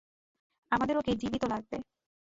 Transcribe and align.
আমাদের 0.71 0.95
ওকে 0.97 1.11
জীবিত 1.15 1.43
লাগবে। 1.43 1.77